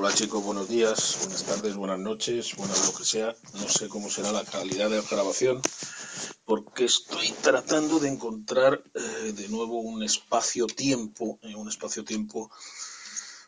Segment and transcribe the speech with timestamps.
[0.00, 3.34] Hola chicos, buenos días, buenas tardes, buenas noches, buenas lo que sea.
[3.54, 5.60] No sé cómo será la calidad de la grabación
[6.44, 12.48] porque estoy tratando de encontrar eh, de nuevo un espacio-tiempo, eh, un espacio-tiempo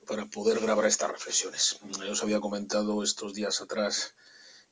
[0.08, 1.78] para poder grabar estas reflexiones.
[2.04, 4.16] Yo os había comentado estos días atrás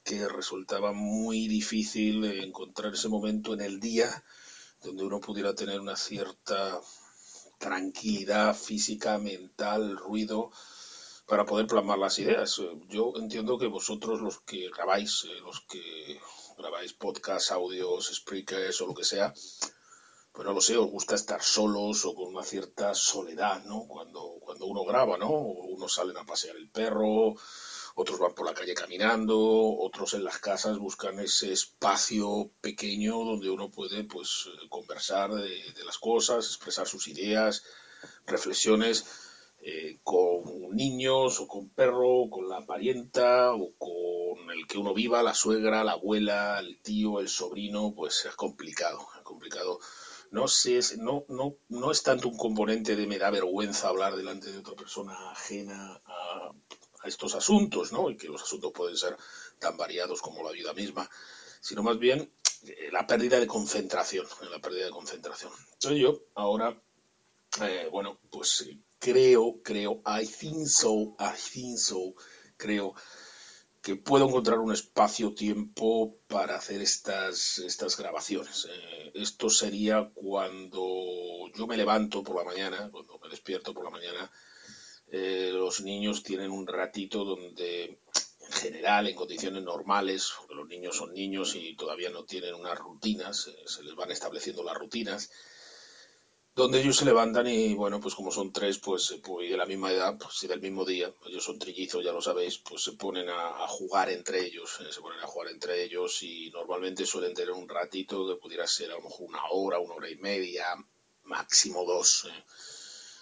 [0.03, 4.25] que resultaba muy difícil encontrar ese momento en el día
[4.83, 6.81] donde uno pudiera tener una cierta
[7.59, 10.51] tranquilidad física, mental, ruido,
[11.29, 12.61] para poder plasmar las ideas.
[12.89, 16.19] Yo entiendo que vosotros los que grabáis, eh, los que
[16.57, 19.35] grabáis podcasts, audios, speakers o lo que sea,
[20.33, 23.87] pues no lo sé, os gusta estar solos o con una cierta soledad, ¿no?
[23.87, 25.29] Cuando, cuando uno graba, ¿no?
[25.29, 27.35] Unos salen a pasear el perro,
[27.95, 33.51] otros van por la calle caminando, otros en las casas buscan ese espacio pequeño donde
[33.51, 37.65] uno puede, pues, conversar de, de las cosas, expresar sus ideas,
[38.27, 39.05] reflexiones
[39.71, 45.23] eh, con niños o con perro, con la parienta o con el que uno viva,
[45.23, 49.79] la suegra, la abuela, el tío, el sobrino, pues es complicado, es complicado.
[50.31, 54.51] No, sé, no, no, no es tanto un componente de me da vergüenza hablar delante
[54.51, 56.51] de otra persona ajena a,
[57.01, 58.09] a estos asuntos, ¿no?
[58.09, 59.19] Y que los asuntos pueden ser
[59.59, 61.11] tan variados como la vida misma,
[61.61, 62.33] sino más bien
[62.63, 65.53] eh, la pérdida de concentración, la pérdida de concentración.
[65.75, 66.81] Entonces yo ahora,
[67.61, 68.67] eh, bueno, pues
[68.99, 72.15] creo, creo, I think so, I think so,
[72.57, 72.95] creo
[73.83, 78.67] que puedo encontrar un espacio-tiempo para hacer estas, estas grabaciones.
[78.71, 83.91] Eh, esto sería cuando yo me levanto por la mañana, cuando me despierto por la
[83.91, 84.31] mañana,
[85.11, 91.15] eh, los niños tienen un ratito donde, en general, en condiciones normales, los niños son
[91.15, 95.31] niños y todavía no tienen unas rutinas, eh, se les van estableciendo las rutinas,
[96.59, 99.93] donde ellos se levantan y bueno, pues como son tres, pues, pues de la misma
[99.93, 103.65] edad, pues del mismo día, ellos son trillizos, ya lo sabéis, pues se ponen a,
[103.65, 107.53] a jugar entre ellos, eh, se ponen a jugar entre ellos y normalmente suelen tener
[107.53, 110.67] un ratito que pudiera ser a lo mejor una hora, una hora y media,
[111.23, 112.45] máximo dos, eh,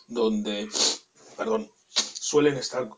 [0.09, 0.69] donde,
[1.37, 2.89] perdón, suelen estar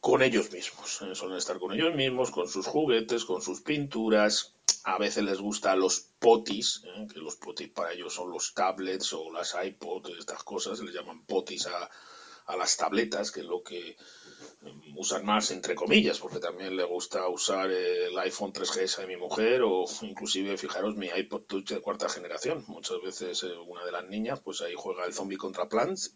[0.00, 4.55] con ellos mismos, eh, suelen estar con ellos mismos, con sus juguetes, con sus pinturas,
[4.84, 7.06] a veces les gusta los potis, ¿eh?
[7.12, 11.24] que los potis para ellos son los tablets o las iPods, estas cosas, les llaman
[11.26, 11.90] potis a,
[12.46, 13.96] a las tabletas, que es lo que
[14.62, 19.16] um, usan más entre comillas, porque también le gusta usar el iPhone 3GS de mi
[19.16, 22.64] mujer o inclusive, fijaros, mi iPod Touch de cuarta generación.
[22.68, 26.14] Muchas veces eh, una de las niñas, pues ahí juega el Zombie contra Plants,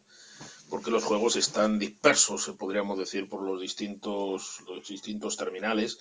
[0.68, 5.98] porque los juegos están dispersos, podríamos decir, por los distintos, los distintos terminales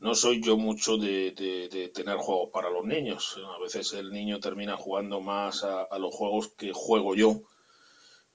[0.00, 3.38] no soy yo mucho de, de, de, tener juegos para los niños.
[3.54, 7.42] A veces el niño termina jugando más a, los juegos que juego yo,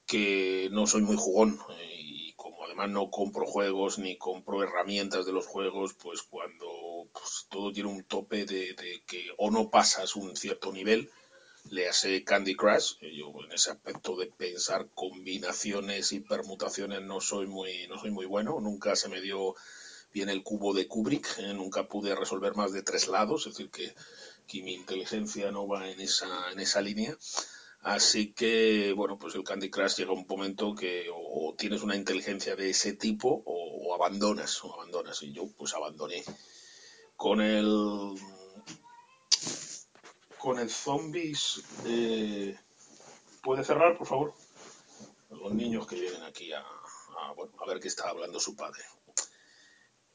[0.05, 1.59] que no soy muy jugón.
[1.91, 6.67] Y como además no compro juegos ni compro herramientas de los juegos, pues cuando
[7.11, 11.09] pues, todo tiene un tope de, de, que o no pasas un cierto nivel,
[11.71, 12.99] le hace Candy Crush.
[13.01, 18.27] Yo en ese aspecto de pensar combinaciones y permutaciones no soy muy, no soy muy
[18.27, 18.59] bueno.
[18.59, 19.55] Nunca se me dio
[20.15, 23.69] viene el cubo de Kubrick, eh, nunca pude resolver más de tres lados, es decir,
[23.69, 23.93] que,
[24.61, 27.17] mi inteligencia no va en esa, en esa línea.
[27.81, 32.55] Así que, bueno, pues el Candy Crush llega un momento que o, tienes una inteligencia
[32.55, 35.21] de ese tipo o, abandonas, o abandonas.
[35.21, 36.23] Y yo, pues abandoné.
[37.17, 38.15] Con el.
[40.37, 41.61] Con el Zombies.
[41.85, 42.57] Eh,
[43.43, 44.33] ¿Puede cerrar, por favor?
[45.29, 48.81] Los niños que vienen aquí a, a, bueno, a ver qué está hablando su padre.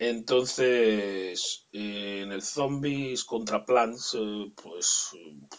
[0.03, 5.11] Entonces, en el Zombies contra Plants, eh, pues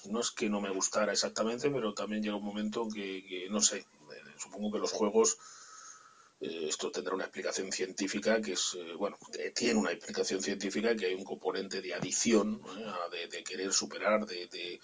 [0.09, 3.61] no es que no me gustara exactamente, pero también llega un momento que, que no
[3.61, 3.85] sé, eh,
[4.39, 5.37] supongo que los juegos,
[6.39, 9.15] eh, esto tendrá una explicación científica, que es, eh, bueno,
[9.53, 12.63] tiene una explicación científica, que hay un componente de adición,
[13.11, 14.79] de, de, querer superar, de, de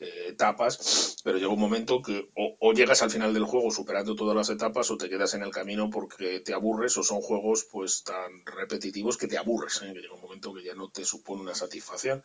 [0.00, 4.36] eh, etapas, pero llega un momento que o, llegas al final del juego superando todas
[4.36, 8.02] las etapas o te quedas en el camino porque te aburres o son juegos pues
[8.02, 9.92] tan repetitivos que te aburres, ¿eh?
[9.92, 12.24] que llega un momento que ya no te supone una satisfacción.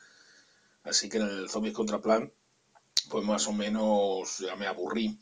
[0.84, 2.32] Así que en el Zombies contra Plan,
[3.10, 5.18] pues más o menos ya me aburrí.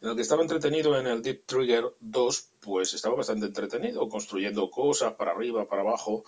[0.00, 4.70] En el que estaba entretenido en el Deep Trigger 2, pues estaba bastante entretenido, construyendo
[4.70, 6.24] cosas para arriba, para abajo,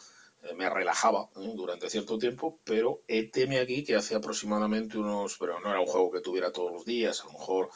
[0.55, 1.53] me relajaba ¿eh?
[1.55, 3.03] durante cierto tiempo, pero
[3.33, 6.85] teme aquí que hace aproximadamente unos, pero no era un juego que tuviera todos los
[6.85, 7.71] días, a lo mejor,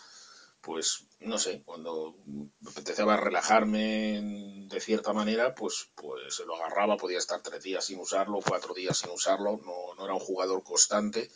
[0.60, 4.20] pues, no sé, cuando me apetecía relajarme
[4.68, 8.98] de cierta manera, pues, pues lo agarraba, podía estar tres días sin usarlo, cuatro días
[8.98, 11.30] sin usarlo, no, no era un jugador constante.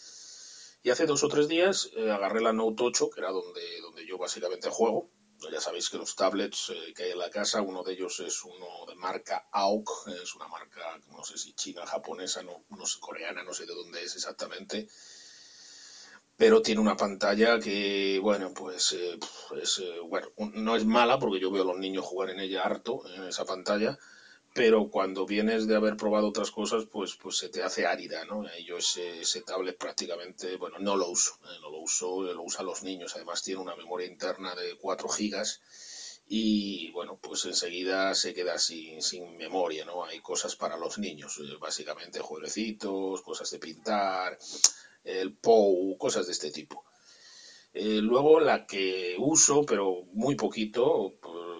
[0.83, 4.07] Y hace dos o tres días eh, agarré la Note 8, que era donde, donde
[4.07, 5.09] yo básicamente juego,
[5.50, 8.87] ya sabéis que los tablets que hay en la casa, uno de ellos es uno
[8.87, 13.43] de marca AOK, es una marca, no sé si china, japonesa, no, no sé, coreana,
[13.43, 14.88] no sé de dónde es exactamente,
[16.37, 19.19] pero tiene una pantalla que, bueno, pues eh,
[19.62, 22.62] es, eh, bueno, no es mala porque yo veo a los niños jugar en ella
[22.62, 23.99] harto, en esa pantalla,
[24.55, 28.45] pero cuando vienes de haber probado otras cosas, pues, pues se te hace árida, ¿no?
[28.65, 31.59] Yo ese, ese tablet prácticamente, bueno, no lo uso, ¿eh?
[31.61, 35.61] no lo uso, lo usan los niños, además tiene una memoria interna de 4 gigas
[36.29, 40.05] y bueno, pues enseguida se queda sin, sin memoria, ¿no?
[40.05, 44.39] Hay cosas para los niños, básicamente jueguecitos, cosas de pintar,
[45.03, 46.85] el POU, cosas de este tipo.
[47.75, 51.54] Eh, luego la que uso, pero muy poquito, pues,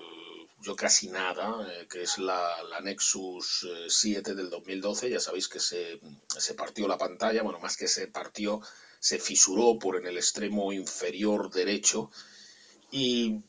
[0.65, 5.11] yo casi nada, eh, que es la, Nexus 7 eh, del 2012.
[5.11, 8.61] Ya sabéis que se, se, partió la pantalla, bueno, más que se partió,
[8.99, 12.11] se fisuró por en el extremo inferior derecho.
[12.91, 13.43] Y,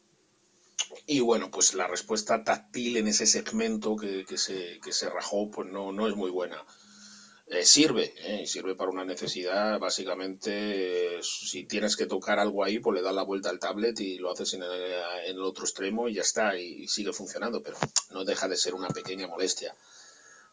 [1.08, 5.50] y bueno, pues la respuesta táctil en ese segmento que, que, se, que se rajó,
[5.50, 6.66] pues no, no es muy buena.
[7.64, 9.80] Sirve, eh, sirve para una necesidad.
[9.80, 14.18] Básicamente, si tienes que tocar algo ahí, pues le das la vuelta al tablet y
[14.18, 17.78] lo haces en el, otro extremo y ya está, y, y, sigue funcionando, pero
[18.12, 19.76] no deja de ser una pequeña molestia.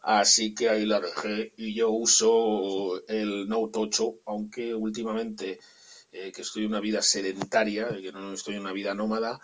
[0.03, 5.59] Así que ahí la dejé y yo uso el Note 8, aunque últimamente
[6.11, 9.39] eh, que estoy en una vida sedentaria, que no estoy en una vida nómada,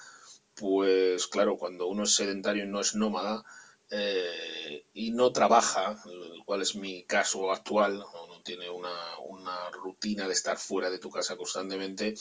[0.55, 3.43] pues claro, cuando uno es sedentario y no es nómada,
[3.91, 8.89] eh, y no trabaja, el cual es mi caso actual, no tiene una,
[9.71, 12.13] rutina de estar fuera de tu casa constantemente,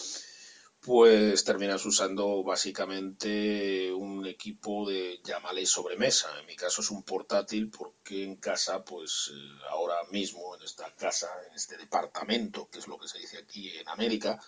[0.81, 6.29] pues terminas usando básicamente un equipo de, llámale sobremesa.
[6.38, 9.32] En mi caso es un portátil porque en casa, pues
[9.69, 13.76] ahora mismo, en esta casa, en este departamento, que es lo que se dice aquí
[13.76, 14.41] en América,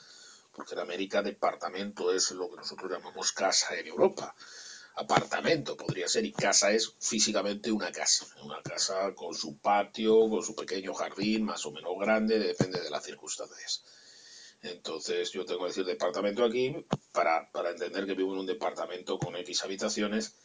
[0.53, 4.35] porque en América departamento es lo que nosotros llamamos casa en Europa
[4.97, 10.43] apartamento podría ser y casa es físicamente una casa, una casa con su patio, con
[10.43, 13.85] su pequeño jardín más o menos grande, depende de las circunstancias.
[14.63, 16.77] Entonces yo tengo que decir departamento aquí
[17.13, 20.37] para, para entender que vivo en un departamento con X habitaciones,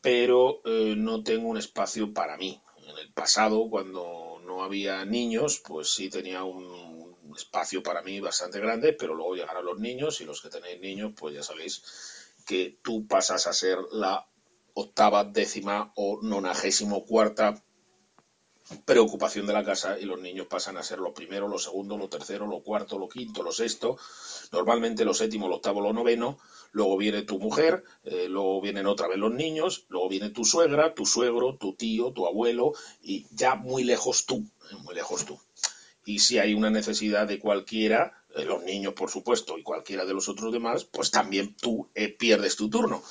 [0.00, 2.60] pero eh, no tengo un espacio para mí.
[2.86, 6.88] En el pasado, cuando no había niños, pues sí tenía un
[7.36, 11.12] espacio para mí bastante grande, pero luego llegaron los niños y los que tenéis niños,
[11.16, 11.82] pues ya sabéis
[12.48, 14.26] que tú pasas a ser la
[14.72, 17.62] octava, décima o nonagésimo cuarta
[18.84, 22.08] preocupación de la casa y los niños pasan a ser lo primero, lo segundo, lo
[22.08, 23.98] tercero, lo cuarto, lo quinto, lo sexto,
[24.52, 26.38] normalmente lo séptimo, lo octavo, lo noveno,
[26.72, 30.94] luego viene tu mujer, eh, luego vienen otra vez los niños, luego viene tu suegra,
[30.94, 32.72] tu suegro, tu tío, tu abuelo
[33.02, 34.44] y ya muy lejos tú,
[34.84, 35.38] muy lejos tú.
[36.04, 40.28] Y si hay una necesidad de cualquiera, los niños por supuesto y cualquiera de los
[40.28, 43.02] otros demás, pues también tú eh, pierdes tu turno.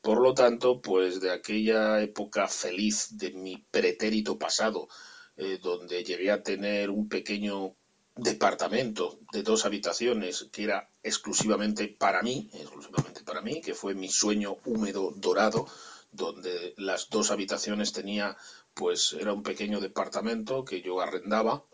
[0.00, 4.88] Por lo tanto, pues de aquella época feliz de mi pretérito pasado,
[5.36, 7.74] eh, donde llegué a tener un pequeño
[8.18, 14.08] departamento de dos habitaciones que era exclusivamente para mí, exclusivamente para mí, que fue mi
[14.08, 15.66] sueño húmedo dorado,
[16.10, 18.36] donde las dos habitaciones tenía,
[18.74, 21.64] pues era un pequeño departamento que yo arrendaba.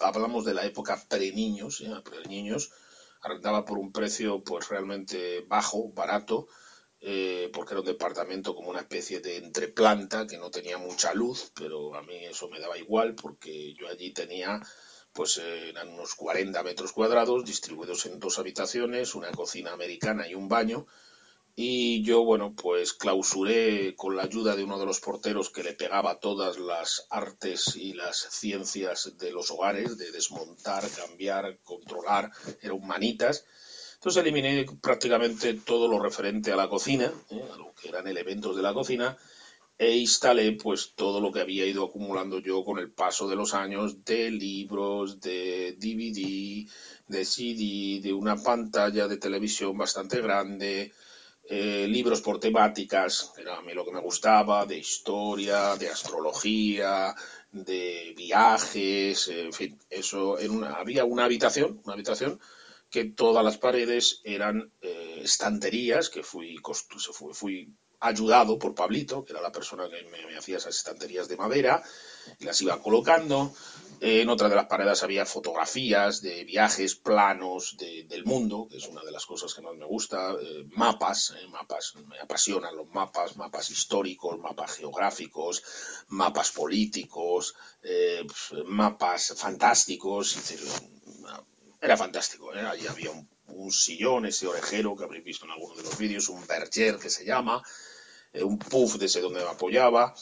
[0.00, 1.92] Hablamos de la época pre-niños, ¿eh?
[2.04, 2.70] pre-niños,
[3.20, 6.48] arrendaba por un precio pues realmente bajo, barato,
[7.00, 11.52] eh, porque era un departamento como una especie de entreplanta que no tenía mucha luz,
[11.54, 14.60] pero a mí eso me daba igual porque yo allí tenía
[15.14, 20.34] pues eh, eran unos 40 metros cuadrados distribuidos en dos habitaciones, una cocina americana y
[20.34, 20.86] un baño.
[21.56, 25.72] Y yo, bueno, pues clausuré con la ayuda de uno de los porteros que le
[25.72, 32.74] pegaba todas las artes y las ciencias de los hogares, de desmontar, cambiar, controlar, era
[32.74, 33.44] un manitas.
[33.94, 37.44] Entonces eliminé prácticamente todo lo referente a la cocina, ¿eh?
[37.52, 39.16] a lo que eran elementos de la cocina,
[39.78, 43.54] e instalé pues todo lo que había ido acumulando yo con el paso de los
[43.54, 46.68] años de libros, de DVD,
[47.06, 50.92] de CD, de una pantalla de televisión bastante grande,
[51.46, 57.14] eh, libros por temáticas, era a mí lo que me gustaba, de historia, de astrología,
[57.52, 62.40] de viajes, en fin, eso en una, había una habitación, una habitación
[62.90, 67.68] que todas las paredes eran eh, estanterías que fui, fui, fui,
[68.00, 71.82] ayudado por Pablito, que era la persona que me, me, hacía esas estanterías de madera,
[72.38, 73.52] y las iba colocando.
[74.00, 78.86] En otra de las paredes había fotografías de viajes, planos de, del mundo, que es
[78.86, 82.88] una de las cosas que más me gusta, eh, mapas, eh, mapas, me apasionan los
[82.90, 85.62] mapas, mapas históricos, mapas geográficos,
[86.08, 88.26] mapas políticos, eh,
[88.66, 90.36] mapas fantásticos,
[91.80, 92.52] era fantástico.
[92.54, 92.60] ¿eh?
[92.60, 96.28] Allí había un, un sillón, ese orejero que habréis visto en alguno de los vídeos,
[96.28, 97.62] un berger que se llama,
[98.32, 100.14] eh, un puff ese donde me apoyaba.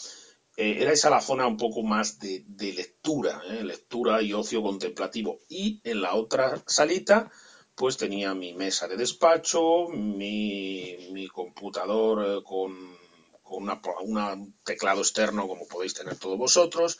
[0.57, 3.65] Eh, era esa la zona un poco más de, lectura, ¿eh?
[3.65, 5.39] lectura y ocio contemplativo.
[5.49, 7.31] Y en la otra salita,
[7.75, 12.97] pues tenía mi mesa de despacho, mi, computador con,
[13.43, 13.69] con
[14.03, 16.99] un teclado externo como podéis tener todos vosotros,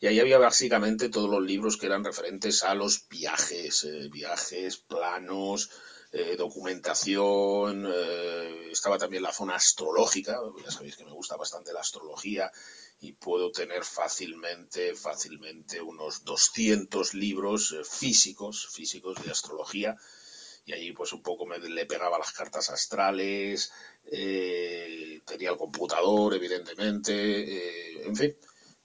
[0.00, 4.78] y ahí había básicamente todos los libros que eran referentes a los viajes, eh, viajes,
[4.78, 5.70] planos,
[6.12, 11.80] eh, documentación, eh, estaba también la zona astrológica, ya sabéis que me gusta bastante la
[11.80, 12.50] astrología
[13.00, 19.96] y puedo tener fácilmente, fácilmente unos 200 libros físicos, físicos de astrología
[20.66, 23.72] y allí pues un poco me le pegaba las cartas astrales,
[24.04, 28.36] tenía el computador evidentemente, en fin,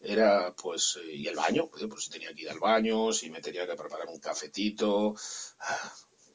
[0.05, 3.41] era pues, eh, y el baño, pues, pues tenía que ir al baño, si me
[3.41, 5.15] tenía que preparar un cafetito,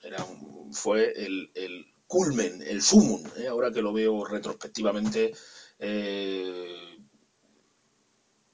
[0.03, 0.27] era
[0.73, 3.47] fue el, el culmen, el sumum, ¿eh?
[3.47, 5.33] ahora que lo veo retrospectivamente,
[5.79, 6.99] eh,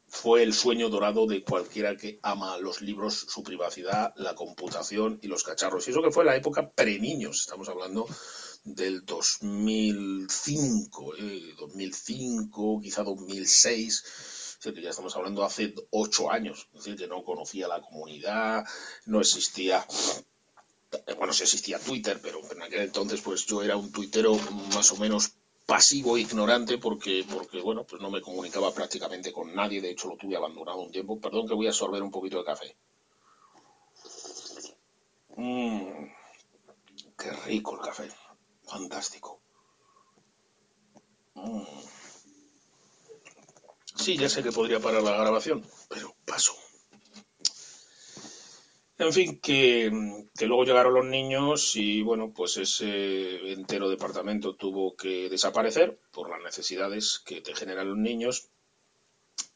[0.09, 5.29] fue el sueño dorado de cualquiera que ama los libros, su privacidad, la computación y
[5.29, 5.87] los cacharros.
[5.87, 8.07] Y eso que fue la época pre-niños, estamos hablando
[8.65, 11.13] del 2005,
[11.59, 17.69] 2005, quizá 2006 que ya estamos hablando hace ocho años, es decir, que no conocía
[17.69, 18.65] la comunidad,
[19.05, 19.87] no existía
[21.17, 24.35] bueno, sí existía Twitter, pero en aquel entonces pues yo era un tuitero
[24.75, 25.33] más o menos
[25.67, 30.09] pasivo e ignorante porque, porque bueno, pues no me comunicaba prácticamente con nadie, de hecho
[30.09, 31.21] lo tuve abandonado un tiempo.
[31.21, 32.77] Perdón que voy a absorber un poquito de café.
[35.37, 36.07] Mmm,
[37.19, 38.09] qué rico el café,
[38.65, 39.41] fantástico.
[41.35, 41.65] Mmm.
[43.97, 46.55] Sí, ya sé que podría parar la grabación, pero paso.
[48.99, 49.91] En fin, que,
[50.41, 56.43] luego llegaron los niños y bueno, pues ese entero departamento tuvo que desaparecer por las
[56.43, 58.49] necesidades que te generan los niños.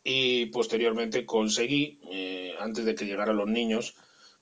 [0.04, 3.94] Y posteriormente conseguí, eh, antes de que llegaran los niños,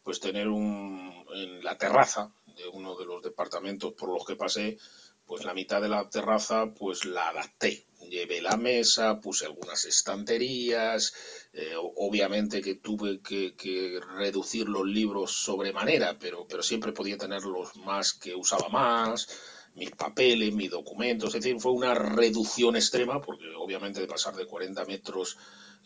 [0.03, 4.79] pues tener un, en la terraza de uno de los departamentos por los que pasé,
[5.27, 7.88] pues la mitad de la terraza pues la adapté.
[8.09, 11.13] Llevé la mesa, puse algunas estanterías,
[11.53, 17.77] eh, obviamente que tuve que, reducir los libros sobremanera, pero, pero siempre podía tener los
[17.77, 19.29] más que usaba más,
[19.75, 24.47] mis papeles, mis documentos, es decir, fue una reducción extrema, porque obviamente de pasar de
[24.47, 25.37] 40 metros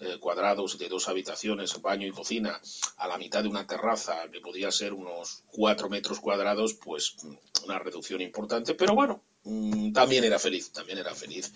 [0.00, 2.60] eh, cuadrados de dos habitaciones, baño y cocina,
[2.96, 7.16] a la mitad de una terraza que podía ser unos 4 metros cuadrados, pues
[7.64, 11.52] una reducción importante, pero bueno, Mm, también era feliz, también era feliz,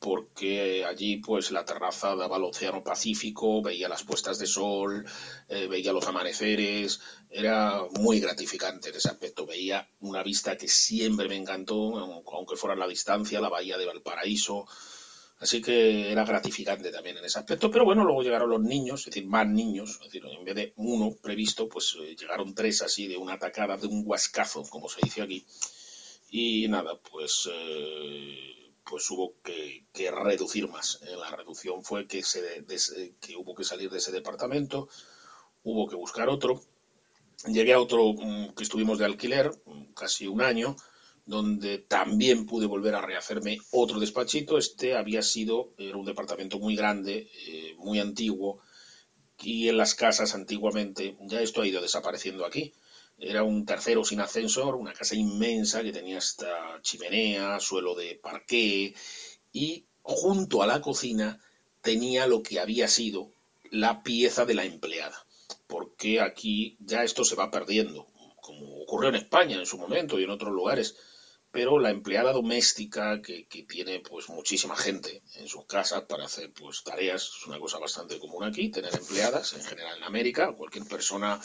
[0.00, 5.04] porque allí pues la terraza daba al océano Pacífico, veía las puestas de sol,
[5.48, 7.00] eh, veía los amaneceres,
[7.30, 12.76] era muy gratificante en ese aspecto, veía una vista que siempre me encantó, aunque fuera
[12.76, 14.66] la distancia, la bahía de Valparaíso,
[15.40, 17.70] Así que era gratificante también en ese aspecto.
[17.70, 19.90] Pero bueno, luego llegaron los niños, es decir, más niños.
[20.02, 23.76] Es decir, en vez de uno previsto, pues eh, llegaron tres así de una atacada,
[23.76, 25.44] de un huascazo, como se dice aquí.
[26.30, 28.57] Y nada, pues, eh,
[28.88, 31.00] pues hubo que, reducir más.
[31.02, 32.64] Eh, la reducción fue que, se,
[33.20, 34.88] que hubo que salir de ese departamento,
[35.62, 36.62] hubo que buscar otro.
[37.46, 40.76] Llegué a otro mm, que estuvimos de alquiler, mm, casi un año,
[41.26, 44.56] donde también pude volver a rehacerme otro despachito.
[44.56, 48.60] Este había sido, era un departamento muy grande, eh, muy antiguo,
[49.40, 52.72] y en las casas antiguamente, ya esto ha ido desapareciendo aquí,
[53.18, 58.94] era un tercero sin ascensor, una casa inmensa que tenía esta chimenea, suelo de parqué
[59.52, 61.40] y junto a la cocina
[61.80, 63.32] tenía lo que había sido
[63.70, 65.26] la pieza de la empleada.
[65.66, 68.06] Porque aquí ya esto se va perdiendo,
[68.40, 70.96] como ocurrió en España en su momento y en otros lugares.
[71.50, 76.52] Pero la empleada doméstica que, que tiene pues muchísima gente en sus casas para hacer
[76.52, 80.84] pues tareas, es una cosa bastante común aquí, tener empleadas en general en América, cualquier
[80.84, 81.40] persona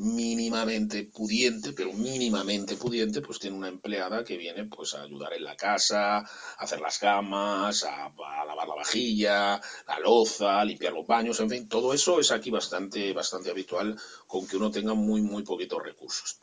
[0.00, 5.44] mínimamente pudiente, pero mínimamente pudiente, pues tiene una empleada que viene pues a ayudar en
[5.44, 6.26] la casa, a
[6.56, 8.10] hacer las camas, a,
[8.46, 12.50] lavar la vajilla, la loza, a limpiar los baños, en fin, todo eso es aquí
[12.50, 16.40] bastante, bastante habitual con que uno tenga muy, muy poquitos recursos.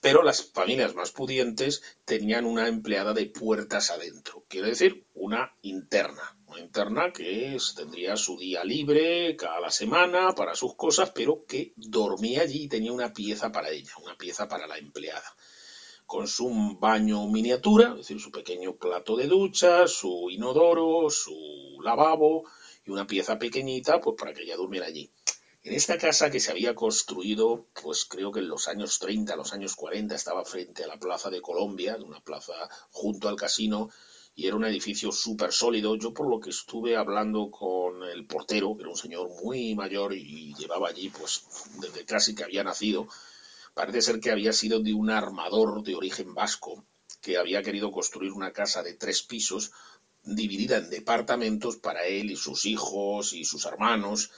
[0.00, 6.36] Pero las familias más pudientes tenían una empleada de puertas adentro, quiere decir, una interna,
[6.60, 12.64] interna que tendría su día libre cada semana para sus cosas, pero que dormía allí
[12.64, 15.34] y tenía una pieza para ella, una pieza para la empleada,
[16.06, 22.44] con su baño miniatura, es decir, su pequeño plato de ducha, su inodoro, su lavabo
[22.84, 25.10] y una pieza pequeñita, pues para que ella durmiera allí.
[25.64, 29.54] En esta casa que se había construido, pues creo que en los años 30, los
[29.54, 32.52] años 40, estaba frente a la Plaza de Colombia, una plaza
[32.90, 33.88] junto al casino,
[34.36, 35.96] y era un edificio súper sólido.
[35.96, 40.12] Yo por lo que estuve hablando con el portero, que era un señor muy mayor
[40.14, 41.44] y llevaba allí pues
[41.80, 43.06] desde casi que había nacido,
[43.74, 46.84] parece ser que había sido de un armador de origen vasco
[47.20, 49.72] que había querido construir una casa de tres pisos
[50.24, 54.30] dividida en departamentos para él y sus hijos y sus hermanos,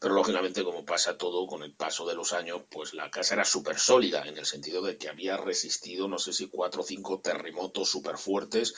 [0.00, 3.44] pero lógicamente como pasa todo con el paso de los años, pues la casa era
[3.44, 7.20] súper sólida en el sentido de que había resistido no sé si cuatro o cinco
[7.20, 8.74] terremotos súper fuertes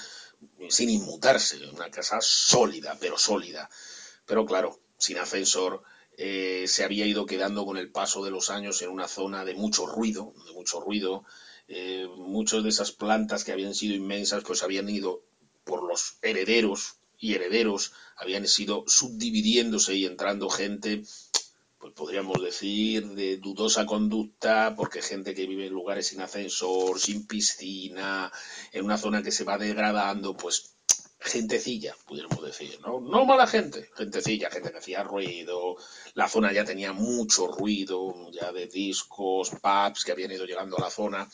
[0.68, 3.68] sin inmutarse, una casa sólida, pero sólida.
[4.26, 5.82] Pero claro, sin ascensor,
[6.16, 9.54] eh, se había ido quedando con el paso de los años en una zona de
[9.54, 11.24] mucho ruido, de mucho ruido.
[11.68, 15.22] Eh, muchas de esas plantas que habían sido inmensas, pues habían ido
[15.64, 21.02] por los herederos y herederos habían sido subdividiéndose y entrando gente,
[21.78, 27.26] pues podríamos decir, de dudosa conducta, porque gente que vive en lugares sin ascensor, sin
[27.26, 28.32] piscina,
[28.72, 30.76] en una zona que se va degradando, pues
[31.18, 33.00] gentecilla, pudiéramos decir, ¿no?
[33.00, 35.76] No mala gente, gentecilla, gente que hacía ruido,
[36.14, 40.82] la zona ya tenía mucho ruido, ya de discos, pubs que habían ido llegando a
[40.82, 41.28] la zona,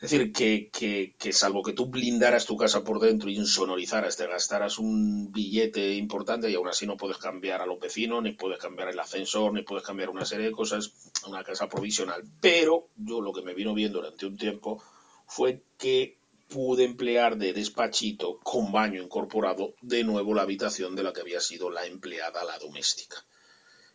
[0.00, 4.16] es decir, que, que, que, salvo que tú blindaras tu casa por dentro y insonorizaras,
[4.16, 8.32] te gastaras un billete importante y aún así no puedes cambiar a los vecinos, ni
[8.32, 10.92] puedes cambiar el ascensor, ni puedes cambiar una serie de cosas,
[11.26, 12.22] una casa provisional.
[12.40, 14.82] Pero yo lo que me vino viendo durante un tiempo
[15.26, 16.16] fue que
[16.48, 21.42] pude emplear de despachito con baño incorporado de nuevo la habitación de la que había
[21.42, 23.22] sido la empleada, la doméstica,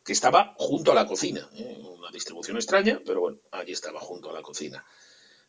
[0.04, 1.50] que estaba junto a la cocina.
[1.56, 1.82] ¿eh?
[1.84, 4.86] Una distribución extraña, pero bueno, allí estaba junto a la cocina.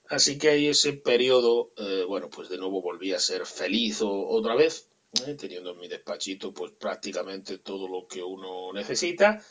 [0.08, 4.28] Así que ahí ese periodo, eh, bueno, pues de nuevo volví a ser feliz o,
[4.28, 4.88] otra vez,
[5.26, 9.42] eh, teniendo en mi despachito pues prácticamente todo lo que uno necesita,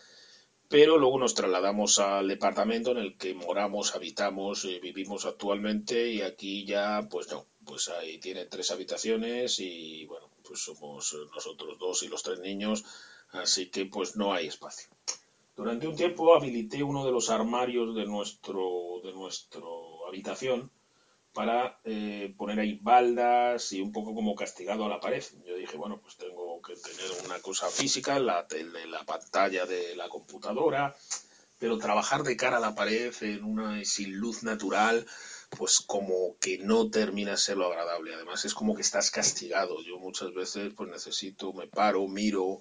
[0.70, 6.22] pero luego nos trasladamos al departamento en el que moramos, habitamos, eh, vivimos actualmente y
[6.22, 12.04] aquí ya pues no, pues ahí tiene tres habitaciones y bueno, pues somos nosotros dos
[12.04, 12.86] y los tres niños,
[13.32, 14.88] así que pues no hay espacio.
[15.56, 20.72] Durante un tiempo habilité uno de los armarios de nuestro, de nuestro habitación
[21.36, 25.22] para eh, poner ahí baldas y un poco como castigado a la pared.
[25.46, 28.48] Yo dije, bueno, pues tengo que tener una cosa física, la,
[28.88, 30.96] la pantalla de la computadora,
[31.60, 35.06] pero trabajar de cara a la pared en una sin luz natural,
[35.58, 38.16] pues como que no termina ser lo agradable.
[38.16, 39.84] Además es como que estás castigado.
[39.84, 42.60] Yo muchas veces pues necesito, me paro, miro,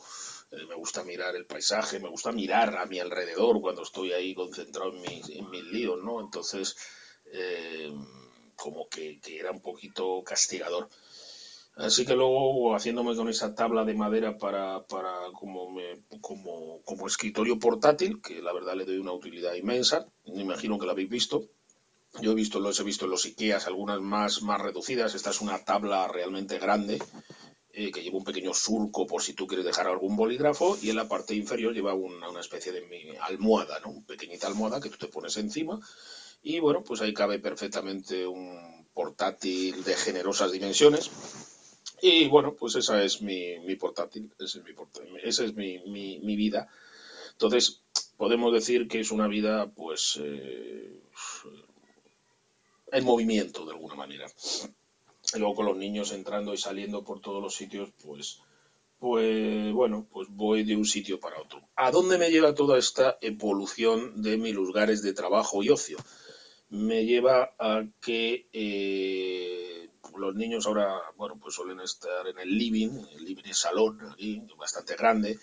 [0.50, 4.35] eh, me gusta mirar el paisaje, me gusta mirar a mi alrededor cuando estoy ahí
[4.35, 6.20] concentrado en mis, en mis líos, ¿no?
[6.20, 6.76] Entonces
[7.35, 7.92] eh,
[8.55, 10.88] como que, era un poquito castigador.
[11.77, 14.85] Así que luego haciéndome con esa tabla de madera para,
[15.33, 20.42] como, me, como, como escritorio portátil, que la verdad le doy una utilidad inmensa, me
[20.42, 21.49] imagino que la habéis visto.
[22.20, 25.16] Yo he visto, los he visto en los IKEAs, algunas más, más reducidas.
[25.16, 27.03] Esta es una tabla realmente grande
[27.73, 30.97] eh, que lleva un pequeño surco por si tú quieres dejar algún bolígrafo y en
[30.97, 33.90] la parte inferior lleva una, una especie de almohada, ¿no?
[33.90, 35.81] Una pequeñita almohada que tú te pones encima
[36.44, 41.11] y bueno, pues ahí cabe perfectamente un portátil de generosas dimensiones.
[42.02, 45.78] Y bueno, pues esa es mi, mi portátil, ese es mi, portátil, esa es mi,
[45.87, 46.68] mi, mi, vida.
[47.33, 47.80] Entonces,
[48.18, 51.00] podemos decir que es una vida, pues, eh,
[52.92, 54.26] en movimiento de alguna manera.
[55.35, 58.42] Y luego con los niños entrando y saliendo por todos los sitios, pues,
[58.98, 61.62] pues bueno, pues voy de un sitio para otro.
[61.74, 65.96] ¿A dónde me lleva toda esta evolución de mis lugares de trabajo y ocio?
[66.75, 72.91] Me lleva a que eh, los niños ahora, bueno, pues suelen estar en el living,
[73.13, 75.39] el living salón, aquí, bastante grande,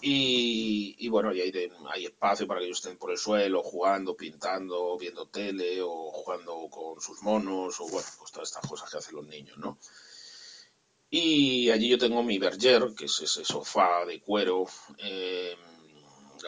[0.00, 5.26] y, bueno, y hay, espacio para que ellos estén por el suelo, jugando, pintando, viendo
[5.26, 9.26] tele, o jugando con sus monos, o bueno, pues todas estas cosas que hacen los
[9.26, 9.78] niños, ¿no?
[11.10, 14.64] Y allí yo tengo mi berger, que es ese sofá de cuero,
[14.98, 15.56] eh,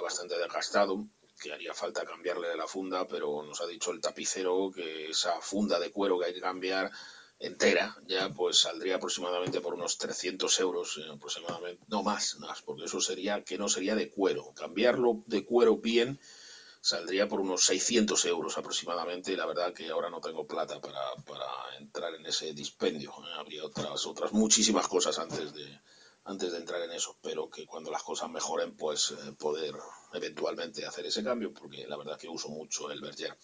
[0.00, 1.05] bastante desgastado,
[1.44, 5.38] que haría falta cambiarle de la funda, pero nos ha dicho el tapicero que esa
[5.42, 6.90] funda de cuero que hay que cambiar
[7.38, 12.85] entera ya pues saldría aproximadamente por unos 300 euros eh, aproximadamente no más más porque
[12.85, 16.18] eso sería que no sería de cuero cambiarlo de cuero bien
[16.80, 21.00] saldría por unos 600 euros aproximadamente y la verdad que ahora no tengo plata para,
[21.26, 21.46] para
[21.80, 23.35] entrar en ese dispendio ¿eh?
[23.37, 25.80] habría otras otras muchísimas cosas antes de
[26.24, 29.74] antes de entrar en eso, pero que cuando las cosas mejoren, pues eh, poder
[30.12, 33.37] eventualmente hacer ese cambio, porque la verdad que uso mucho el Berger.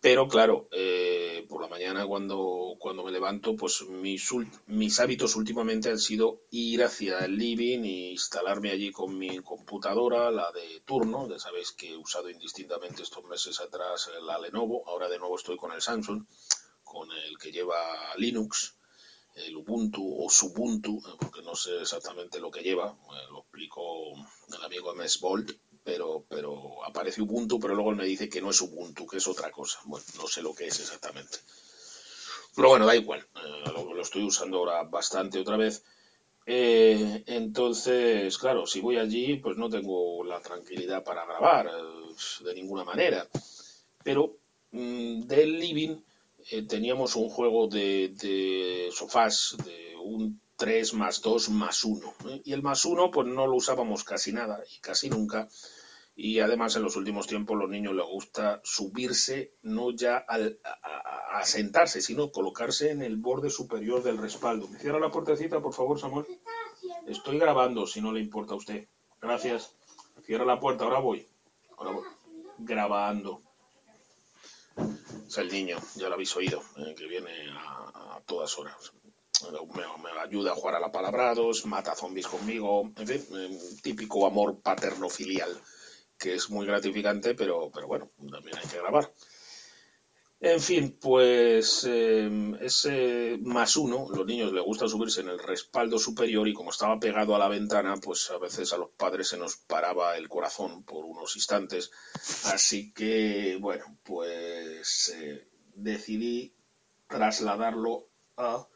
[0.00, 4.30] Pero claro, eh, por la mañana cuando, cuando me levanto, pues mis,
[4.66, 10.30] mis hábitos últimamente han sido ir hacia el living e instalarme allí con mi computadora,
[10.30, 15.08] la de turno, ya sabéis que he usado indistintamente estos meses atrás la Lenovo, ahora
[15.08, 16.24] de nuevo estoy con el Samsung,
[16.82, 17.76] con el que lleva
[18.16, 18.79] Linux,
[19.46, 22.96] el Ubuntu o Subuntu, porque no sé exactamente lo que lleva,
[23.30, 25.50] lo explicó el amigo Bolt
[25.82, 29.50] pero, pero aparece Ubuntu, pero luego me dice que no es Ubuntu, que es otra
[29.50, 29.80] cosa.
[29.84, 31.38] Bueno, no sé lo que es exactamente.
[32.54, 35.82] Pero bueno, da igual, eh, lo, estoy usando ahora bastante otra vez.
[36.46, 42.54] Eh, entonces, claro, si voy allí, pues no tengo la tranquilidad para grabar eh, de
[42.54, 43.26] ninguna manera.
[44.02, 44.36] Pero
[44.72, 45.96] mm, del living
[46.68, 52.14] teníamos un juego de, sofás, de un 3 más 2 más 1.
[52.28, 52.42] ¿eh?
[52.44, 55.48] Y el más 1 pues no lo usábamos casi nada y casi nunca.
[56.16, 62.02] Y además en los últimos tiempos los niños les gusta subirse no ya a, sentarse,
[62.02, 64.68] sino colocarse en el borde superior del respaldo.
[64.68, 66.26] ¿Me cierra la puertecita, por favor, Samuel?
[67.06, 68.88] Estoy grabando, si no le importa a usted.
[69.22, 69.74] Gracias.
[70.24, 71.26] Cierra la puerta, ahora voy.
[71.78, 72.04] Ahora voy.
[72.58, 73.42] Grabando.
[75.36, 78.92] El niño, ya lo habéis oído, eh, que viene a todas horas
[79.74, 84.60] me, ayuda a jugar a la palabrados, mata zombies conmigo, en fin, eh, típico amor
[84.60, 85.50] paterno-filial,
[86.18, 89.12] que es muy gratificante, pero, pero bueno, también hay que grabar.
[90.42, 95.98] En fin, pues eh, ese más uno, los niños les gusta subirse en el respaldo
[95.98, 99.36] superior y como estaba pegado a la ventana, pues a veces a los padres se
[99.36, 101.90] nos paraba el corazón por unos instantes.
[102.44, 106.54] Así que, bueno, pues eh, decidí
[107.06, 108.06] trasladarlo
[108.38, 108.66] a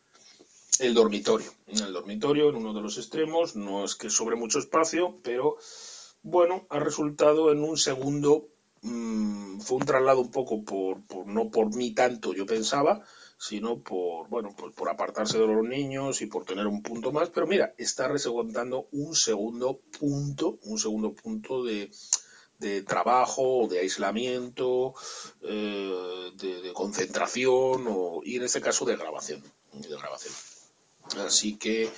[0.80, 1.50] el dormitorio.
[1.66, 5.56] El dormitorio en uno de los extremos, no es que sobre mucho espacio, pero
[6.22, 8.48] bueno, ha resultado en un segundo,
[8.84, 13.04] mm, fue un traslado un poco por, no por mí tanto yo pensaba,
[13.38, 17.30] sino por, bueno, pues por apartarse de los niños y por tener un punto más,
[17.30, 21.90] pero mira, está resegundando un segundo punto, un segundo punto de,
[22.58, 24.94] de trabajo, de aislamiento,
[25.42, 29.42] eh, de, de, concentración o, y en este caso de grabación,
[29.72, 30.32] de grabación.
[31.18, 31.90] Así que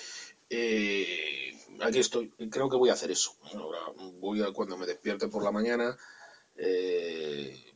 [0.50, 2.30] eh, aquí estoy.
[2.50, 3.34] Creo que voy a hacer eso.
[3.54, 3.78] Ahora
[4.20, 5.96] voy a cuando me despierte por la mañana.
[6.56, 7.74] Eh,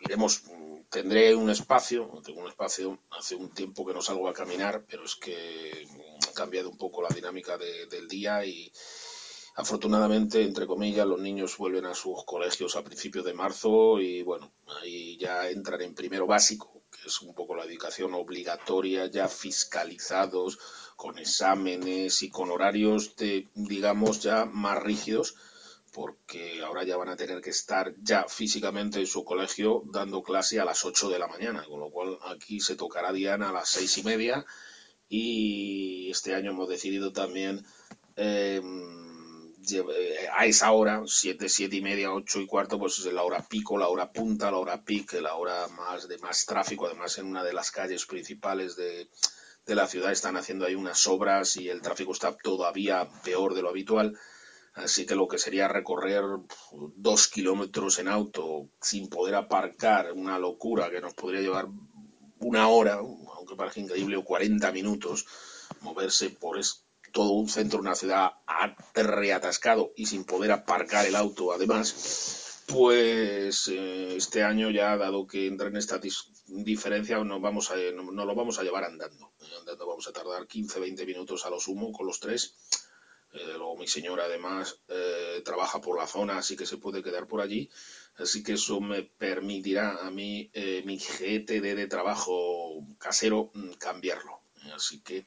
[0.00, 0.42] iremos,
[0.90, 5.04] tendré un espacio, tengo un espacio, hace un tiempo que no salgo a caminar, pero
[5.04, 5.86] es que
[6.28, 8.72] ha cambiado un poco la dinámica del día y
[9.56, 14.52] afortunadamente, entre comillas, los niños vuelven a sus colegios a principios de marzo y bueno,
[14.80, 20.58] ahí ya entran en primero básico que es un poco la educación obligatoria, ya fiscalizados,
[20.94, 25.34] con exámenes y con horarios de, digamos, ya más rígidos,
[25.92, 30.58] porque ahora ya van a tener que estar ya físicamente en su colegio dando clase
[30.58, 33.68] a las 8 de la mañana, con lo cual aquí se tocará Diana a las
[33.68, 34.44] seis y media
[35.08, 37.66] y este año hemos decidido también
[38.16, 38.62] eh,
[39.70, 43.46] eh, a esa hora, siete, siete y media, ocho y cuarto, pues es la hora
[43.46, 46.86] pico, la hora punta, la hora pic, la hora más de más tráfico.
[46.86, 49.08] Además, en una de las calles principales de
[49.66, 53.68] la ciudad están haciendo ahí unas obras y el tráfico está todavía peor de lo
[53.68, 54.18] habitual.
[54.74, 56.24] Así que lo que sería recorrer
[56.96, 61.68] dos kilómetros en auto sin poder aparcar, una locura que nos podría llevar
[62.38, 65.26] una hora, aunque parezca increíble, o 40 minutos,
[65.82, 66.58] moverse por,
[67.12, 68.32] todo un centro, una ciudad
[68.94, 75.46] reatascado y sin poder aparcar el auto además, pues eh, este año ya, dado que
[75.46, 76.00] entra en esta
[76.46, 79.32] diferencia, nos vamos a, no, lo vamos a llevar andando.
[79.58, 82.56] Andando vamos a tardar 15-20 minutos a lo sumo con los tres.
[83.32, 87.26] Eh, luego mi señora además eh, trabaja por la zona, así que se puede quedar
[87.26, 87.70] por allí.
[88.16, 90.50] Así que eso me permitirá a mí,
[90.84, 94.42] mi GTD de trabajo casero, mm, cambiarlo.
[94.74, 95.26] Así que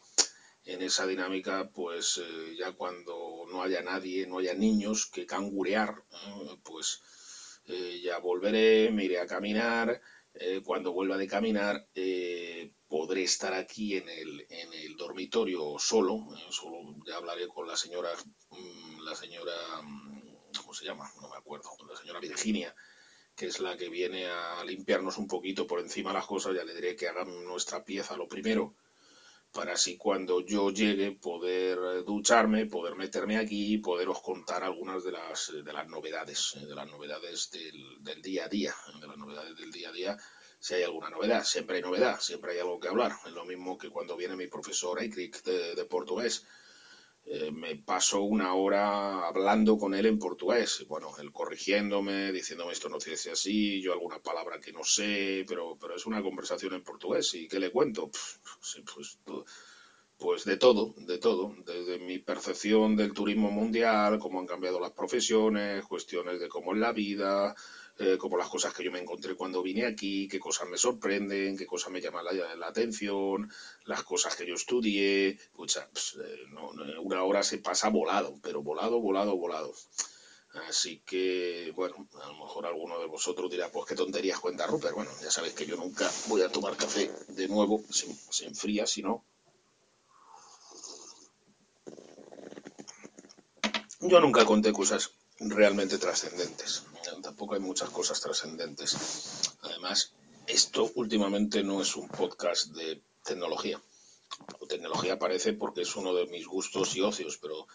[0.65, 6.03] en esa dinámica, pues eh, ya cuando no haya nadie, no haya niños que cangurear,
[6.63, 7.01] pues
[7.67, 10.01] eh, ya volveré, me iré a caminar.
[10.33, 11.87] Eh, cuando vuelva de caminar,
[12.95, 16.25] podré estar aquí en el, en el dormitorio solo.
[16.49, 18.09] solo ya hablaré con la señora,
[18.51, 19.51] mm, la señora,
[19.83, 21.11] mm, ¿cómo se llama?
[21.21, 22.73] No me acuerdo, la señora Virginia
[23.35, 26.73] que es la que viene a limpiarnos un poquito por encima las cosas, ya le
[26.73, 28.75] diré que hagan nuestra pieza lo primero
[29.55, 35.03] para así cuando yo llegue poder eh, ducharme, poder meterme aquí y poderos contar algunas
[35.03, 39.07] de las, de las novedades, eh, de las novedades del, del, día a día, de
[39.07, 40.17] las novedades del día a día,
[40.65, 43.77] si hay alguna novedad, siempre hay novedad, siempre hay algo que hablar, es lo mismo
[43.77, 46.43] que cuando viene mi profesor Eikrik de, de portugués,
[47.23, 50.83] eh, me paso una hora hablando con él en portugués.
[50.87, 55.45] Bueno, él corrigiéndome, diciéndome esto no se dice así, yo alguna palabra que no sé,
[55.47, 57.31] pero, pero es una conversación en portugués.
[57.35, 58.09] ¿Y qué le cuento?
[58.09, 59.19] Pues, pues,
[60.17, 61.53] pues de todo, de todo.
[61.63, 66.79] Desde mi percepción del turismo mundial, cómo han cambiado las profesiones, cuestiones de cómo es
[66.79, 67.55] la vida,
[67.97, 71.57] eh, como las cosas que yo me encontré cuando vine aquí, qué cosas me sorprenden,
[71.57, 73.49] qué cosas me llaman la, atención,
[73.85, 75.39] las cosas que yo estudié.
[75.53, 75.87] Pucha,
[76.21, 76.45] eh,
[77.01, 79.73] una hora se pasa volado, pero volado, volado, volado.
[80.67, 84.95] Así que, bueno, a lo mejor alguno de vosotros dirá, pues qué tonterías cuenta Rupert.
[84.95, 89.03] Bueno, ya sabéis que yo nunca voy a tomar café de nuevo, se enfría, si
[89.03, 89.23] no.
[94.01, 96.83] Yo nunca conté cosas realmente trascendentes.
[97.21, 99.53] Tampoco hay muchas cosas trascendentes.
[99.61, 100.13] Además,
[100.47, 103.81] esto últimamente no es un podcast de tecnología.
[104.67, 107.67] tecnología aparece porque es uno de mis gustos y ocios, pero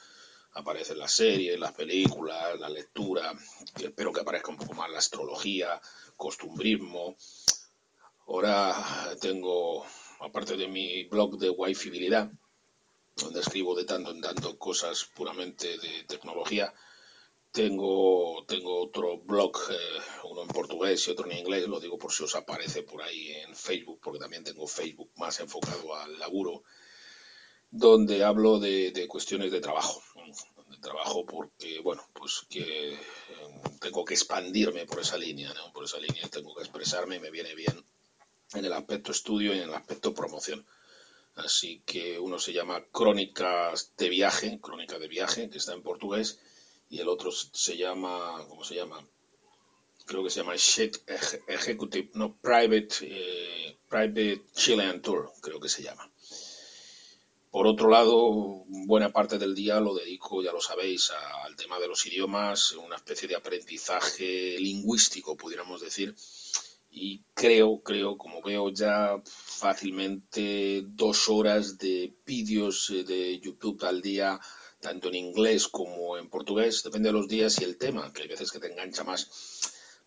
[0.53, 3.33] aparecen las series, las películas, la lectura,
[3.77, 5.81] espero que aparezca un poco más la astrología,
[6.17, 7.17] costumbrismo.
[8.27, 9.85] Ahora tengo,
[10.21, 12.31] aparte de mi blog de wifibilidad,
[13.17, 16.73] donde escribo de tanto en tanto cosas puramente de tecnología,
[17.53, 22.13] tengo, tengo otro blog, eh, uno en portugués y otro en inglés, lo digo por
[22.13, 26.63] si os aparece por ahí en Facebook, porque también tengo Facebook más enfocado al laburo,
[27.71, 30.03] donde hablo de, cuestiones de trabajo.
[30.69, 32.99] De trabajo porque, bueno, pues que eh,
[33.81, 35.73] tengo que expandirme por esa línea, ¿no?
[35.73, 37.85] Por esa línea tengo que expresarme y me viene bien
[38.55, 40.65] en el aspecto estudio y en el aspecto promoción.
[41.35, 46.39] Así que uno se llama Crónicas de Viaje, Crónica de Viaje, que está en portugués,
[46.91, 49.07] y el otro se llama, ¿cómo se llama?
[50.07, 56.11] Creo que se llama Executive, no, Private, eh, Private Chilean Tour, creo que se llama.
[57.51, 61.13] Por otro lado, buena parte del día lo dedico, ya lo sabéis,
[61.45, 66.15] al tema de los idiomas, una especie de aprendizaje lingüístico, pudiéramos decir.
[66.91, 74.03] Y creo, creo, como veo ya fácilmente dos horas de vídeos eh, de YouTube al
[74.03, 74.41] día
[74.81, 78.29] tanto en inglés como en portugués, depende de los días y el tema, que hay
[78.29, 79.29] veces que te engancha más.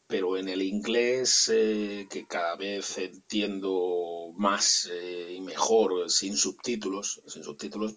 [0.08, 7.22] Pero en el inglés, eh, que cada vez entiendo más eh, y mejor sin subtítulos,
[7.28, 7.96] sin subtítulos,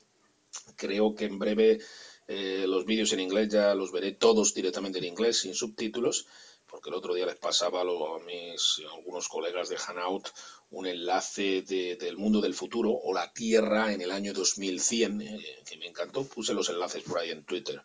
[0.77, 1.81] creo que en breve
[2.29, 6.27] eh, los vídeos en inglés ya los veré todos directamente en inglés, sin subtítulos,
[6.69, 10.29] porque el otro día les pasaba a, mis algunos colegas de Hanout
[10.71, 15.77] un enlace del mundo del futuro o la Tierra en el año 2100, eh, que
[15.77, 16.25] me encantó.
[16.25, 17.83] Puse los enlaces por ahí en Twitter.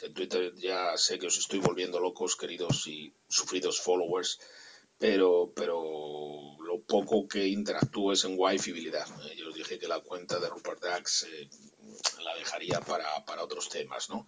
[0.00, 4.38] en Twitter ya sé que os estoy volviendo locos, queridos y sufridos followers,
[4.98, 9.06] pero, pero lo poco que interactúo es en wifibilidad.
[9.26, 11.48] Eh, yo os dije que la cuenta de Rupert Dax eh,
[12.22, 14.26] la dejaría para, para, otros temas, ¿no?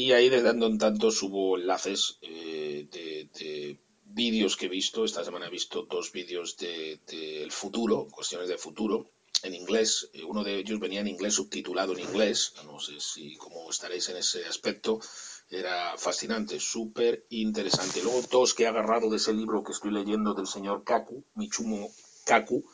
[0.00, 5.46] Y ahí de tanto en tanto subo enlaces de vídeos que he visto, esta semana
[5.46, 8.96] he visto dos vídeos del de, futuro, cuestiones de futuro,
[9.42, 10.10] en inglés.
[10.12, 12.52] Eh, uno de ellos venía en inglés subtitulado en inglés.
[12.66, 15.00] No sé si cómo estaréis en ese aspecto.
[15.48, 18.02] Era fascinante, súper interesante.
[18.02, 21.88] Luego dos que he agarrado de ese libro que estoy leyendo del señor Kaku, Michumo
[22.26, 22.68] Kaku,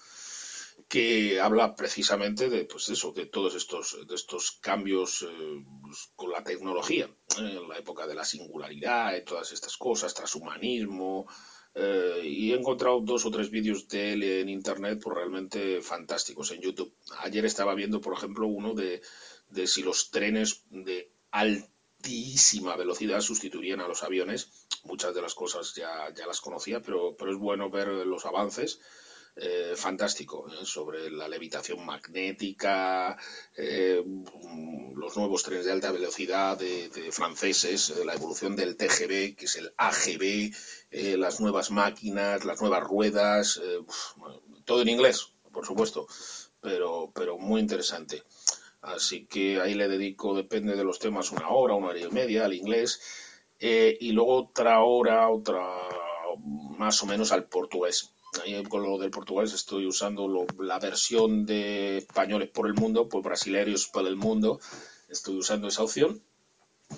[0.92, 6.30] que habla precisamente de pues eso, de todos estos, de estos cambios eh, pues, con
[6.30, 7.06] la tecnología,
[7.38, 7.60] ¿eh?
[7.62, 11.26] en la época de la singularidad y todas estas cosas, transhumanismo.
[11.74, 16.50] Eh, y he encontrado dos o tres vídeos de él en internet pues realmente fantásticos
[16.50, 16.94] en YouTube.
[17.20, 19.00] Ayer estaba viendo, por ejemplo, uno de,
[19.48, 24.50] de si los trenes de altísima velocidad sustituirían a los aviones.
[24.84, 28.78] Muchas de las cosas ya, ya las conocía, pero, pero es bueno ver los avances
[29.34, 30.66] eh, fantástico ¿eh?
[30.66, 33.16] sobre la levitación magnética,
[33.56, 34.04] eh,
[34.94, 39.72] los nuevos trenes de alta velocidad de, franceses, la evolución del TGV, que es el
[39.78, 40.54] AGV,
[41.18, 43.58] las nuevas máquinas, las nuevas ruedas,
[44.66, 46.06] todo en inglés, por supuesto,
[46.60, 48.22] pero, pero muy interesante.
[48.82, 52.44] Así que ahí le dedico, depende de los temas, una hora, una hora y media
[52.44, 53.00] al inglés,
[53.58, 55.58] y luego otra hora, otra
[56.76, 61.98] más o menos al portugués Ahí con lo del portugués estoy usando la versión de
[61.98, 64.60] españoles por el mundo, pues brasileños por el mundo.
[65.08, 66.22] Estoy usando esa opción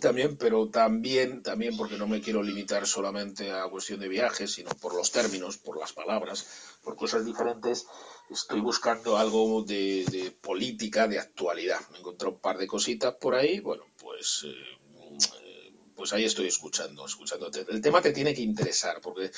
[0.01, 4.71] también, pero también, también porque no me quiero limitar solamente a cuestión de viajes, sino
[4.71, 6.47] por los términos, por las palabras,
[6.83, 7.87] por cosas diferentes.
[8.31, 11.81] Estoy buscando algo de, política, de actualidad.
[11.93, 14.55] Me encontré un par de cositas por ahí, bueno, pues eh,
[15.95, 17.65] pues ahí estoy escuchando, escuchándote.
[17.69, 19.31] El tema te tiene que interesar, porque,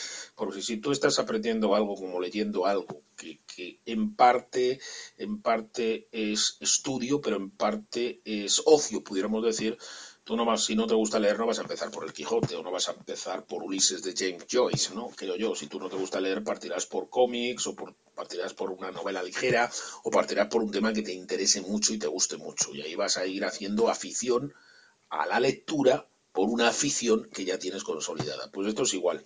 [0.63, 4.81] si tú estás aprendiendo algo como leyendo algo, que, que en parte,
[5.17, 9.79] en parte es estudio, pero en parte es ocio, pudiéramos decir,
[10.27, 12.57] Tú no vas, si no te gusta leer, no vas a empezar por el Quijote
[12.57, 15.09] o no vas a empezar por Ulises de James Joyce, ¿no?
[15.11, 15.55] Creo yo.
[15.55, 19.23] Si tú no te gusta leer, partirás por cómics o por, partirás por una novela
[19.23, 19.71] ligera
[20.03, 22.75] o partirás por un tema que te interese mucho y te guste mucho.
[22.75, 24.53] Y ahí vas a ir haciendo afición
[25.11, 28.51] a la lectura por una afición que ya tienes consolidada.
[28.53, 29.25] Pues esto es igual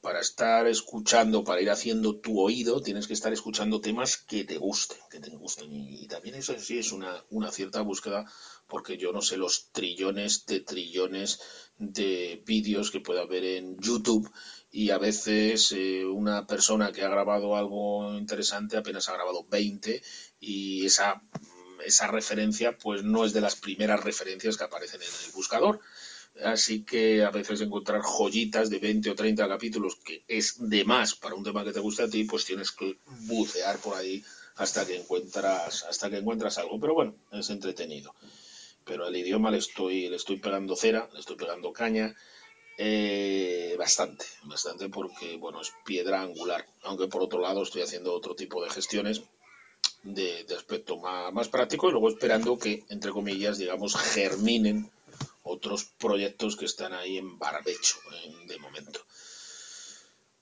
[0.00, 4.58] para estar escuchando, para ir haciendo tu oído, tienes que estar escuchando temas que te
[4.58, 5.70] gusten, que te gusten.
[5.70, 8.24] Y también eso sí es una, una cierta búsqueda,
[8.66, 11.40] porque yo no sé los trillones de trillones
[11.76, 14.28] de vídeos que pueda haber en YouTube
[14.72, 20.02] y a veces eh, una persona que ha grabado algo interesante apenas ha grabado 20
[20.40, 21.22] y esa,
[21.84, 25.80] esa referencia pues no es de las primeras referencias que aparecen en el buscador
[26.44, 31.14] Así que a veces encontrar joyitas de 20 o 30 capítulos, que es de más
[31.14, 34.24] para un tema que te gusta a ti, pues tienes que bucear por ahí
[34.56, 36.78] hasta que encuentras, hasta que encuentras algo.
[36.80, 38.14] Pero bueno, es entretenido.
[38.84, 42.14] Pero al idioma le estoy, le estoy pegando cera, le estoy pegando caña.
[42.78, 46.66] Eh, bastante, bastante porque bueno, es piedra angular.
[46.82, 49.22] Aunque por otro lado estoy haciendo otro tipo de gestiones
[50.02, 54.90] de, aspecto más, más práctico y luego esperando que, entre comillas, digamos, germinen
[55.50, 57.98] otros proyectos que están ahí en barbecho
[58.46, 59.00] de momento.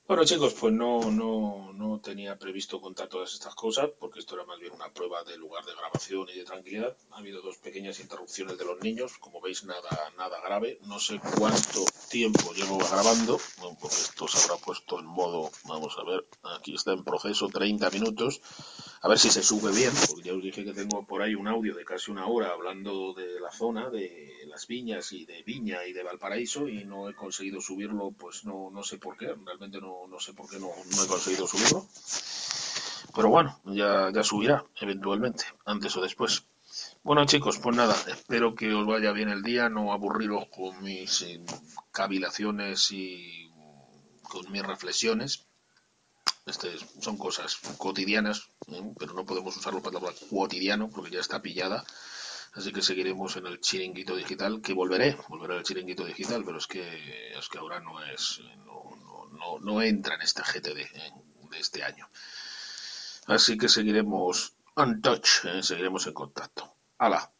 [0.08, 4.46] Bueno chicos, pues no, no, no tenía previsto contar todas estas cosas porque esto era
[4.46, 6.96] más bien una prueba de lugar de grabación y de tranquilidad.
[7.10, 10.78] Ha habido dos pequeñas interrupciones de los niños, como veis nada, nada grave.
[10.86, 16.04] No sé cuánto tiempo llevo grabando, porque esto se habrá puesto en modo, vamos a
[16.04, 18.40] ver, aquí está en proceso 30 minutos.
[19.00, 21.46] A ver si se sube bien, porque ya os dije que tengo por ahí un
[21.46, 25.86] audio de casi una hora hablando de la zona, de las viñas y de Viña
[25.86, 29.80] y de Valparaíso y no he conseguido subirlo, pues no, no sé por qué, realmente
[29.80, 31.86] no, no sé por qué no, no, he conseguido subirlo.
[33.14, 36.44] Pero bueno, ya, ya subirá eventualmente, antes o después.
[37.04, 41.24] Bueno chicos, pues nada, espero que os vaya bien el día, no aburriros con mis
[41.92, 43.48] cavilaciones y
[44.22, 45.47] con mis reflexiones
[46.48, 48.82] este, son cosas cotidianas, ¿eh?
[48.98, 51.84] pero no podemos usarlo para hablar cotidiano porque ya está pillada.
[52.54, 56.66] Así que seguiremos en el chiringuito digital, que volveré, volveré al chiringuito digital, pero es
[56.66, 61.12] que, es que ahora no es, no, no, no entra en este GTD ¿eh?
[61.50, 62.08] de este año.
[63.26, 65.62] Así que seguiremos on touch, ¿eh?
[65.62, 66.74] seguiremos en contacto.
[66.98, 67.30] Hala,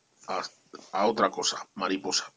[0.93, 2.33] a otra cosa, mariposa.